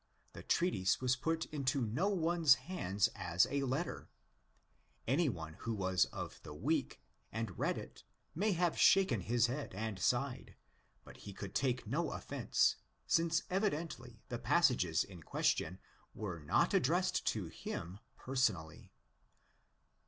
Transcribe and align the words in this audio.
The 0.33 0.41
treatise 0.41 0.99
was 0.99 1.15
put 1.15 1.45
into 1.53 1.79
no 1.79 2.09
one's 2.09 2.55
hands 2.55 3.07
as 3.13 3.45
a 3.51 3.61
letter. 3.61 4.09
THE 5.05 5.11
FIRST 5.11 5.27
EPISTLE 5.27 5.33
179 5.35 5.45
Any 5.45 5.53
one 5.53 5.53
who 5.61 5.73
was 5.93 6.05
of 6.05 6.41
the'"' 6.41 6.53
weak" 6.55 7.03
and 7.31 7.59
read 7.59 7.77
it 7.77 8.03
may 8.33 8.53
have 8.53 8.79
shaken 8.79 9.21
his 9.21 9.45
head 9.45 9.75
and 9.75 9.99
sighed; 9.99 10.55
but 11.03 11.17
he 11.17 11.33
could 11.33 11.53
take 11.53 11.85
no 11.85 12.13
offence, 12.13 12.77
since 13.05 13.43
evidently 13.51 14.23
the 14.29 14.39
passages 14.39 15.03
in 15.03 15.21
question 15.21 15.77
were 16.15 16.39
not 16.39 16.73
addressed 16.73 17.23
to 17.27 17.45
him 17.49 17.99
personally. 18.17 18.91